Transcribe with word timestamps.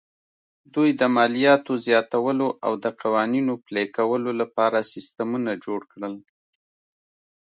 دوی 0.75 0.89
د 0.99 1.03
مالیاتو 1.15 1.71
زیاتولو 1.87 2.47
او 2.65 2.73
د 2.83 2.85
قوانینو 3.01 3.53
پلي 3.65 3.85
کولو 3.97 4.31
لپاره 4.41 4.87
سیستمونه 4.93 5.51
جوړ 5.65 5.79
کړل 5.91 6.15